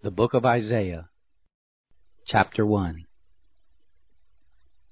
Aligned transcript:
The 0.00 0.12
Book 0.12 0.32
of 0.32 0.46
Isaiah, 0.46 1.08
Chapter 2.28 2.64
1 2.64 3.04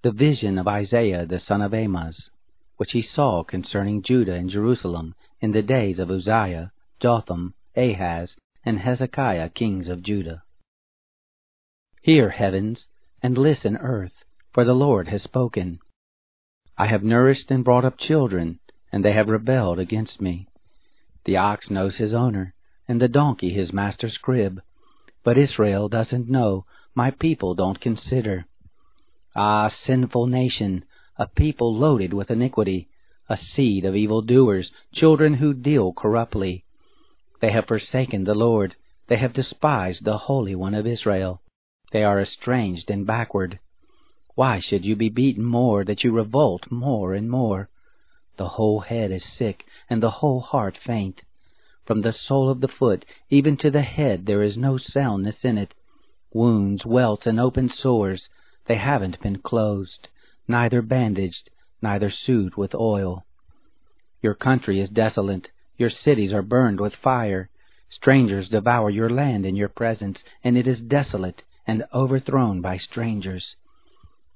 The 0.03 0.11
vision 0.11 0.59
of 0.59 0.67
Isaiah 0.67 1.25
the 1.25 1.41
son 1.47 1.63
of 1.63 1.73
Amoz, 1.73 2.29
which 2.77 2.91
he 2.91 3.07
saw 3.15 3.45
concerning 3.45 4.03
Judah 4.03 4.35
and 4.35 4.51
Jerusalem 4.51 5.15
in 5.41 5.53
the 5.53 5.63
days 5.63 6.01
of 6.01 6.11
Uzziah, 6.11 6.73
Jotham, 7.01 7.55
Ahaz, 7.77 8.31
and 8.65 8.81
Hezekiah 8.81 9.51
kings 9.51 9.87
of 9.87 10.03
Judah. 10.03 10.43
Hear, 12.03 12.31
heavens, 12.31 12.87
and 13.23 13.39
listen, 13.39 13.77
earth, 13.77 14.25
for 14.53 14.65
the 14.65 14.75
Lord 14.75 15.07
has 15.07 15.23
spoken. 15.23 15.79
I 16.77 16.89
have 16.89 17.05
nourished 17.05 17.49
and 17.53 17.63
brought 17.63 17.85
up 17.85 17.97
children, 17.97 18.59
and 18.91 19.05
they 19.05 19.13
have 19.13 19.29
rebelled 19.29 19.79
against 19.79 20.21
me. 20.21 20.49
The 21.25 21.37
ox 21.37 21.71
knows 21.71 21.95
his 21.95 22.13
owner, 22.13 22.55
and 22.89 23.01
the 23.01 23.07
donkey 23.07 23.55
his 23.55 23.73
master's 23.73 24.19
crib 24.19 24.61
but 25.27 25.37
Israel 25.37 25.89
doesn't 25.89 26.31
know. 26.31 26.65
My 26.95 27.11
people 27.11 27.57
don't 27.57 27.81
consider. 27.81 28.47
Ah, 29.35 29.73
sinful 29.85 30.29
nation, 30.29 30.85
a 31.19 31.27
people 31.27 31.77
loaded 31.77 32.15
with 32.15 32.31
iniquity, 32.31 32.89
a 33.29 33.37
seed 33.37 33.85
of 33.85 33.97
evil 33.97 34.23
doers, 34.23 34.71
children 34.95 35.35
who 35.35 35.53
deal 35.53 35.93
corruptly. 35.93 36.65
They 37.41 37.51
have 37.51 37.67
forsaken 37.67 38.23
the 38.23 38.37
Lord. 38.37 38.77
They 39.09 39.17
have 39.17 39.33
despised 39.33 40.05
the 40.05 40.17
Holy 40.17 40.55
One 40.55 40.75
of 40.75 40.87
Israel. 40.87 41.43
They 41.91 42.05
are 42.05 42.23
estranged 42.23 42.89
and 42.89 43.05
backward. 43.05 43.59
Why 44.37 44.61
should 44.61 44.85
you 44.85 44.95
be 44.95 45.09
beaten 45.09 45.45
more, 45.45 45.85
that 45.87 46.05
you 46.05 46.13
revolt 46.13 46.71
more 46.71 47.15
and 47.15 47.29
more? 47.29 47.69
The 48.39 48.51
whole 48.51 48.79
head 48.79 49.11
is 49.11 49.25
sick, 49.37 49.65
and 49.91 50.01
the 50.01 50.19
whole 50.23 50.41
heart 50.41 50.79
faint. 50.87 51.23
From 51.87 52.01
the 52.01 52.13
sole 52.13 52.51
of 52.51 52.61
the 52.61 52.67
foot 52.67 53.05
even 53.31 53.57
to 53.59 53.71
the 53.71 53.83
head 53.83 54.27
there 54.27 54.43
is 54.43 54.57
no 54.57 54.77
soundness 54.77 55.37
in 55.45 55.57
it. 55.57 55.73
Wounds, 56.33 56.85
welts, 56.85 57.27
and 57.27 57.39
open 57.39 57.71
sores, 57.71 58.29
they 58.67 58.75
haven't 58.75 59.23
been 59.23 59.39
closed, 59.39 60.09
neither 60.49 60.83
bandaged, 60.83 61.49
neither 61.81 62.11
soothed 62.11 62.57
with 62.57 62.75
oil. 62.75 63.25
Your 64.21 64.35
country 64.35 64.81
is 64.81 64.91
desolate, 64.91 65.47
your 65.77 65.91
cities 65.91 66.33
are 66.33 66.43
burned 66.43 66.81
with 66.81 66.97
fire. 66.97 67.51
Strangers 67.89 68.49
devour 68.49 68.91
your 68.91 69.09
land 69.09 69.47
in 69.47 69.55
your 69.55 69.69
presence, 69.69 70.19
and 70.43 70.59
it 70.59 70.67
is 70.67 70.81
desolate 70.81 71.43
and 71.69 71.85
overthrown 71.95 72.61
by 72.61 72.79
strangers. 72.79 73.55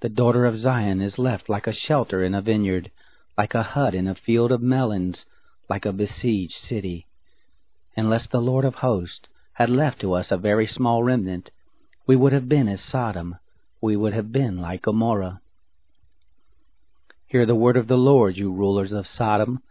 The 0.03 0.09
daughter 0.09 0.47
of 0.47 0.61
Zion 0.61 1.01
is 1.01 1.19
left 1.19 1.49
like 1.49 1.67
a 1.67 1.75
shelter 1.75 2.23
in 2.23 2.33
a 2.33 2.43
vineyard, 2.43 2.93
like 3.37 3.55
a 3.55 3.65
hut 3.65 3.93
in 3.93 4.07
a 4.07 4.15
field 4.15 4.53
of 4.53 4.63
melons, 4.63 5.17
like 5.69 5.85
a 5.85 5.93
besieged 5.93 6.55
city 6.69 7.07
unless 7.97 8.27
the 8.31 8.41
Lord 8.41 8.65
of 8.65 8.77
hosts 8.77 9.27
had 9.55 9.69
left 9.69 10.01
to 10.01 10.15
us 10.15 10.27
a 10.31 10.37
very 10.37 10.67
small 10.67 11.03
remnant, 11.03 11.51
we 12.07 12.17
would 12.17 12.33
have 12.33 12.49
been 12.49 12.69
as 12.69 12.81
Sodom, 12.91 13.37
we 13.81 13.97
would 13.97 14.13
have 14.13 14.33
been 14.33 14.59
like 14.59 14.83
Gomorrah. 14.83 15.41
Hear 17.27 17.47
the 17.47 17.55
word 17.55 17.77
of 17.77 17.87
the 17.87 17.97
Lord, 17.97 18.37
you 18.37 18.53
rulers 18.53 18.91
of 18.91 19.07
Sodom. 19.17 19.63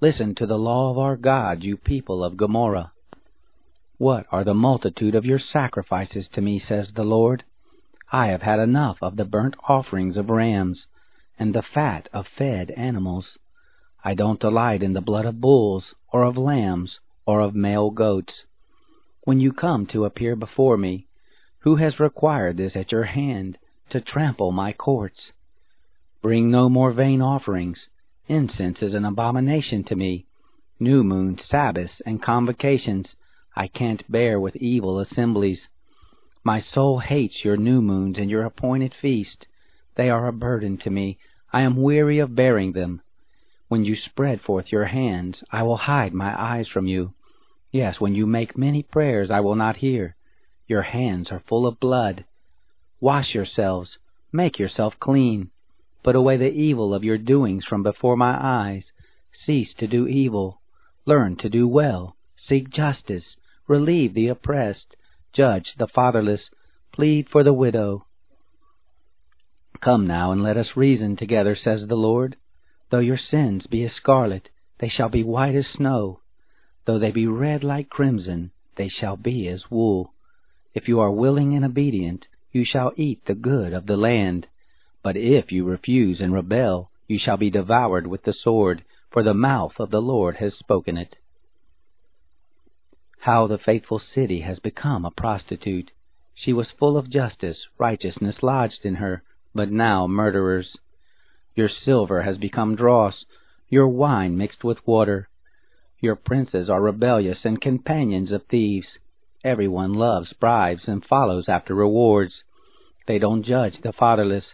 Listen 0.00 0.34
to 0.34 0.46
the 0.46 0.58
law 0.58 0.90
of 0.90 0.98
our 0.98 1.16
God, 1.16 1.62
you 1.62 1.76
people 1.76 2.22
of 2.22 2.36
Gomorrah. 2.36 2.92
What 3.96 4.26
are 4.30 4.44
the 4.44 4.54
multitude 4.54 5.14
of 5.14 5.24
your 5.24 5.40
sacrifices 5.40 6.26
to 6.34 6.40
me, 6.40 6.62
says 6.68 6.88
the 6.94 7.04
Lord? 7.04 7.44
I 8.12 8.28
have 8.28 8.42
had 8.42 8.60
enough 8.60 8.98
of 9.02 9.16
the 9.16 9.24
burnt 9.24 9.56
offerings 9.68 10.16
of 10.16 10.30
rams, 10.30 10.84
and 11.38 11.54
the 11.54 11.62
fat 11.62 12.08
of 12.12 12.26
fed 12.36 12.70
animals. 12.72 13.26
I 14.04 14.14
don't 14.14 14.40
delight 14.40 14.82
in 14.82 14.92
the 14.92 15.00
blood 15.00 15.26
of 15.26 15.40
bulls, 15.40 15.94
or 16.12 16.24
of 16.24 16.36
lambs, 16.36 16.98
or 17.28 17.40
of 17.40 17.54
male 17.54 17.90
goats. 17.90 18.32
When 19.24 19.38
you 19.38 19.52
come 19.52 19.84
to 19.88 20.06
appear 20.06 20.34
before 20.34 20.78
me, 20.78 21.08
who 21.58 21.76
has 21.76 22.00
required 22.00 22.56
this 22.56 22.74
at 22.74 22.90
your 22.90 23.04
hand, 23.04 23.58
to 23.90 24.00
trample 24.00 24.50
my 24.50 24.72
courts? 24.72 25.32
Bring 26.22 26.50
no 26.50 26.70
more 26.70 26.90
vain 26.90 27.20
offerings. 27.20 27.76
Incense 28.28 28.78
is 28.80 28.94
an 28.94 29.04
abomination 29.04 29.84
to 29.84 29.94
me. 29.94 30.24
New 30.80 31.04
moons, 31.04 31.40
Sabbaths, 31.50 32.00
and 32.06 32.22
convocations 32.22 33.06
I 33.54 33.68
can't 33.68 34.10
bear 34.10 34.40
with 34.40 34.56
evil 34.56 34.98
assemblies. 34.98 35.60
My 36.42 36.64
soul 36.72 37.00
hates 37.00 37.44
your 37.44 37.58
new 37.58 37.82
moons 37.82 38.16
and 38.16 38.30
your 38.30 38.44
appointed 38.44 38.94
feast. 39.02 39.44
They 39.96 40.08
are 40.08 40.28
a 40.28 40.32
burden 40.32 40.78
to 40.78 40.90
me. 40.90 41.18
I 41.52 41.60
am 41.60 41.76
weary 41.76 42.20
of 42.20 42.34
bearing 42.34 42.72
them. 42.72 43.02
When 43.68 43.84
you 43.84 43.96
spread 43.96 44.40
forth 44.40 44.72
your 44.72 44.86
hands, 44.86 45.42
I 45.52 45.62
will 45.62 45.76
hide 45.76 46.14
my 46.14 46.32
eyes 46.34 46.68
from 46.68 46.86
you. 46.86 47.12
Yes, 47.70 48.00
when 48.00 48.14
you 48.14 48.26
make 48.26 48.56
many 48.56 48.82
prayers, 48.82 49.30
I 49.30 49.40
will 49.40 49.54
not 49.54 49.76
hear. 49.76 50.16
Your 50.66 50.82
hands 50.82 51.28
are 51.30 51.42
full 51.48 51.66
of 51.66 51.80
blood. 51.80 52.24
Wash 53.00 53.34
yourselves, 53.34 53.98
make 54.32 54.58
yourself 54.58 54.94
clean. 54.98 55.50
Put 56.02 56.16
away 56.16 56.36
the 56.36 56.50
evil 56.50 56.94
of 56.94 57.04
your 57.04 57.18
doings 57.18 57.64
from 57.64 57.82
before 57.82 58.16
my 58.16 58.38
eyes. 58.40 58.84
Cease 59.44 59.74
to 59.78 59.86
do 59.86 60.06
evil. 60.06 60.60
Learn 61.04 61.36
to 61.36 61.48
do 61.48 61.68
well. 61.68 62.16
Seek 62.48 62.70
justice. 62.70 63.36
Relieve 63.66 64.14
the 64.14 64.28
oppressed. 64.28 64.96
Judge 65.32 65.74
the 65.76 65.88
fatherless. 65.88 66.40
Plead 66.92 67.28
for 67.28 67.42
the 67.42 67.52
widow. 67.52 68.06
Come 69.80 70.06
now 70.06 70.32
and 70.32 70.42
let 70.42 70.56
us 70.56 70.76
reason 70.76 71.16
together, 71.16 71.56
says 71.56 71.86
the 71.86 71.94
Lord. 71.94 72.36
Though 72.90 72.98
your 72.98 73.18
sins 73.18 73.66
be 73.66 73.84
as 73.84 73.92
scarlet, 73.92 74.48
they 74.80 74.88
shall 74.88 75.08
be 75.08 75.22
white 75.22 75.54
as 75.54 75.66
snow. 75.76 76.20
Though 76.88 76.98
they 76.98 77.10
be 77.10 77.26
red 77.26 77.64
like 77.64 77.90
crimson, 77.90 78.50
they 78.76 78.88
shall 78.88 79.18
be 79.18 79.46
as 79.46 79.70
wool. 79.70 80.14
If 80.72 80.88
you 80.88 81.00
are 81.00 81.10
willing 81.10 81.54
and 81.54 81.62
obedient, 81.62 82.26
you 82.50 82.64
shall 82.64 82.94
eat 82.96 83.26
the 83.26 83.34
good 83.34 83.74
of 83.74 83.84
the 83.84 83.98
land. 83.98 84.46
But 85.02 85.14
if 85.14 85.52
you 85.52 85.66
refuse 85.66 86.18
and 86.18 86.32
rebel, 86.32 86.90
you 87.06 87.18
shall 87.18 87.36
be 87.36 87.50
devoured 87.50 88.06
with 88.06 88.22
the 88.22 88.32
sword, 88.32 88.84
for 89.10 89.22
the 89.22 89.34
mouth 89.34 89.78
of 89.78 89.90
the 89.90 90.00
Lord 90.00 90.36
has 90.36 90.54
spoken 90.54 90.96
it. 90.96 91.16
How 93.18 93.46
the 93.46 93.58
faithful 93.58 94.00
city 94.14 94.40
has 94.40 94.58
become 94.58 95.04
a 95.04 95.10
prostitute. 95.10 95.90
She 96.34 96.54
was 96.54 96.68
full 96.78 96.96
of 96.96 97.10
justice, 97.10 97.58
righteousness 97.76 98.36
lodged 98.42 98.86
in 98.86 98.94
her, 98.94 99.22
but 99.54 99.70
now 99.70 100.06
murderers. 100.06 100.74
Your 101.54 101.68
silver 101.68 102.22
has 102.22 102.38
become 102.38 102.76
dross, 102.76 103.26
your 103.68 103.88
wine 103.88 104.38
mixed 104.38 104.64
with 104.64 104.86
water. 104.86 105.27
Your 106.00 106.14
princes 106.14 106.70
are 106.70 106.80
rebellious 106.80 107.38
and 107.44 107.60
companions 107.60 108.30
of 108.30 108.46
thieves. 108.46 108.86
Everyone 109.42 109.94
loves 109.94 110.32
bribes 110.32 110.82
and 110.86 111.04
follows 111.04 111.48
after 111.48 111.74
rewards. 111.74 112.44
They 113.08 113.18
don't 113.18 113.42
judge 113.42 113.80
the 113.82 113.92
fatherless, 113.92 114.44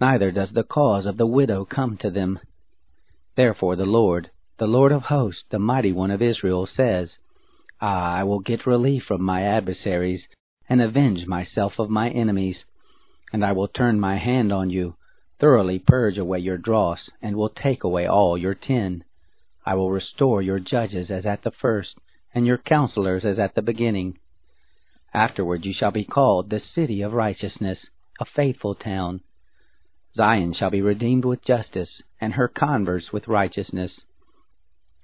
neither 0.00 0.30
does 0.30 0.50
the 0.52 0.64
cause 0.64 1.06
of 1.06 1.16
the 1.16 1.26
widow 1.26 1.64
come 1.64 1.96
to 1.98 2.10
them. 2.10 2.40
Therefore 3.36 3.76
the 3.76 3.86
Lord, 3.86 4.30
the 4.58 4.66
Lord 4.66 4.92
of 4.92 5.02
hosts, 5.02 5.44
the 5.50 5.58
mighty 5.58 5.92
one 5.92 6.10
of 6.10 6.20
Israel, 6.20 6.66
says, 6.66 7.10
Ah, 7.80 8.14
I 8.14 8.24
will 8.24 8.40
get 8.40 8.66
relief 8.66 9.04
from 9.04 9.22
my 9.22 9.42
adversaries, 9.42 10.22
and 10.68 10.82
avenge 10.82 11.26
myself 11.26 11.78
of 11.78 11.88
my 11.88 12.10
enemies. 12.10 12.56
And 13.32 13.44
I 13.44 13.52
will 13.52 13.68
turn 13.68 13.98
my 13.98 14.18
hand 14.18 14.52
on 14.52 14.68
you, 14.68 14.96
thoroughly 15.38 15.78
purge 15.78 16.18
away 16.18 16.40
your 16.40 16.58
dross, 16.58 17.00
and 17.22 17.36
will 17.36 17.50
take 17.50 17.84
away 17.84 18.06
all 18.06 18.36
your 18.36 18.54
tin. 18.54 19.04
I 19.68 19.74
will 19.74 19.90
restore 19.90 20.42
your 20.42 20.60
judges 20.60 21.10
as 21.10 21.26
at 21.26 21.42
the 21.42 21.50
first, 21.50 21.96
and 22.32 22.46
your 22.46 22.56
counselors 22.56 23.24
as 23.24 23.40
at 23.40 23.56
the 23.56 23.62
beginning. 23.62 24.16
Afterward 25.12 25.64
you 25.64 25.74
shall 25.74 25.90
be 25.90 26.04
called 26.04 26.50
the 26.50 26.60
city 26.60 27.02
of 27.02 27.12
righteousness, 27.12 27.78
a 28.20 28.24
faithful 28.24 28.76
town. 28.76 29.22
Zion 30.14 30.54
shall 30.54 30.70
be 30.70 30.82
redeemed 30.82 31.24
with 31.24 31.44
justice, 31.44 32.00
and 32.20 32.34
her 32.34 32.46
converts 32.46 33.12
with 33.12 33.26
righteousness. 33.26 33.90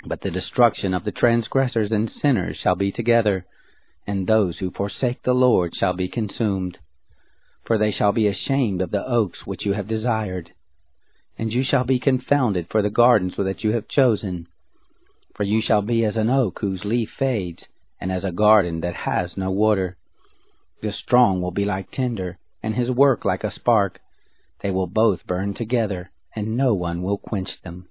But 0.07 0.21
the 0.21 0.31
destruction 0.31 0.95
of 0.95 1.03
the 1.03 1.13
transgressors 1.13 1.91
and 1.91 2.09
sinners 2.09 2.57
shall 2.57 2.77
be 2.77 2.93
together, 2.93 3.45
and 4.07 4.27
those 4.29 4.59
who 4.59 4.71
forsake 4.71 5.23
the 5.23 5.35
Lord 5.35 5.75
shall 5.75 5.93
be 5.93 6.09
consumed. 6.09 6.79
For 7.65 7.79
they 7.79 7.91
shall 7.91 8.13
be 8.13 8.29
ashamed 8.29 8.81
of 8.81 8.93
the 8.93 9.05
oaks 9.05 9.45
which 9.45 9.67
you 9.67 9.73
have 9.73 9.89
desired, 9.89 10.53
and 11.37 11.53
you 11.53 11.65
shall 11.65 11.85
be 11.85 11.99
confounded 11.99 12.69
for 12.71 12.81
the 12.81 12.91
gardens 12.91 13.35
that 13.37 13.65
you 13.65 13.73
have 13.73 13.89
chosen. 13.89 14.47
For 15.35 15.45
you 15.45 15.63
shall 15.63 15.81
be 15.81 16.05
as 16.05 16.17
an 16.17 16.29
oak 16.29 16.59
whose 16.61 16.85
leaf 16.85 17.11
fades, 17.19 17.65
and 17.99 18.13
as 18.13 18.23
a 18.23 18.33
garden 18.33 18.81
that 18.81 18.95
has 18.95 19.37
no 19.37 19.51
water. 19.51 19.97
The 20.83 20.93
strong 20.93 21.41
will 21.41 21.53
be 21.53 21.65
like 21.65 21.91
tinder, 21.91 22.39
and 22.63 22.75
his 22.75 22.91
work 22.91 23.25
like 23.25 23.43
a 23.43 23.51
spark. 23.53 24.01
They 24.61 24.71
will 24.71 24.87
both 24.87 25.27
burn 25.27 25.55
together, 25.55 26.11
and 26.37 26.57
no 26.57 26.75
one 26.75 27.03
will 27.03 27.19
quench 27.19 27.63
them. 27.63 27.89